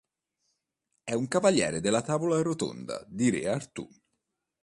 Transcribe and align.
È 1.03 1.13
un 1.13 1.27
cavaliere 1.27 1.79
della 1.79 2.01
Tavola 2.01 2.41
Rotonda 2.41 3.05
di 3.07 3.29
re 3.29 3.47
Artù. 3.49 3.87